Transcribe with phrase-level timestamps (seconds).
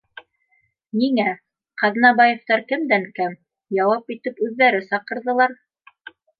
[1.01, 1.25] Ниңә,
[1.81, 3.37] Ҡаҙнабаевтар кемдән кәм,
[3.81, 5.59] яуап итеп үҙҙәре саҡырҙылар